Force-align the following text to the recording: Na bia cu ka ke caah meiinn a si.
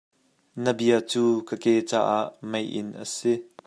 Na 0.63 0.71
bia 0.77 0.97
cu 1.09 1.23
ka 1.47 1.55
ke 1.63 1.73
caah 1.89 2.25
meiinn 2.49 2.89
a 3.03 3.05
si. 3.15 3.33